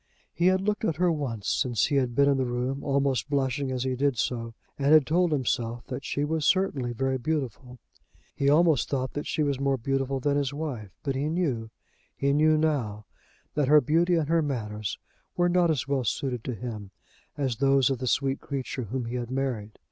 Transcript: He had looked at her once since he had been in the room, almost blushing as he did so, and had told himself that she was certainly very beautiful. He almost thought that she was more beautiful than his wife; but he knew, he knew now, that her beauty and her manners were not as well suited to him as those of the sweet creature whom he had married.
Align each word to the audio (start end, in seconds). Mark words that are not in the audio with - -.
He 0.33 0.47
had 0.47 0.61
looked 0.61 0.83
at 0.83 0.95
her 0.95 1.11
once 1.11 1.47
since 1.47 1.85
he 1.85 1.97
had 1.97 2.15
been 2.15 2.27
in 2.27 2.37
the 2.37 2.47
room, 2.47 2.83
almost 2.83 3.29
blushing 3.29 3.71
as 3.71 3.83
he 3.83 3.95
did 3.95 4.17
so, 4.17 4.55
and 4.79 4.91
had 4.93 5.05
told 5.05 5.31
himself 5.31 5.85
that 5.89 6.03
she 6.03 6.25
was 6.25 6.43
certainly 6.43 6.91
very 6.91 7.19
beautiful. 7.19 7.77
He 8.35 8.49
almost 8.49 8.89
thought 8.89 9.13
that 9.13 9.27
she 9.27 9.43
was 9.43 9.59
more 9.59 9.77
beautiful 9.77 10.19
than 10.19 10.37
his 10.37 10.55
wife; 10.55 10.89
but 11.03 11.13
he 11.13 11.29
knew, 11.29 11.69
he 12.17 12.33
knew 12.33 12.57
now, 12.57 13.05
that 13.53 13.67
her 13.67 13.79
beauty 13.79 14.15
and 14.15 14.27
her 14.27 14.41
manners 14.41 14.97
were 15.37 15.47
not 15.49 15.69
as 15.69 15.87
well 15.87 16.03
suited 16.03 16.43
to 16.45 16.55
him 16.55 16.89
as 17.37 17.57
those 17.57 17.91
of 17.91 17.99
the 17.99 18.07
sweet 18.07 18.41
creature 18.41 18.85
whom 18.85 19.05
he 19.05 19.17
had 19.17 19.29
married. 19.29 19.77